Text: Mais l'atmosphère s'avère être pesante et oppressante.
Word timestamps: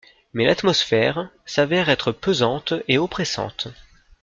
Mais 0.33 0.45
l'atmosphère 0.47 1.29
s'avère 1.45 1.89
être 1.89 2.11
pesante 2.11 2.73
et 2.87 2.97
oppressante. 2.97 3.67